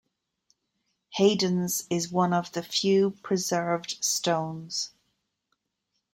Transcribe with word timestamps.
Haydon's 1.15 1.85
is 1.91 2.11
one 2.11 2.33
of 2.33 2.51
the 2.53 2.63
few 2.63 3.11
preserved 3.21 4.03
stones. 4.03 4.93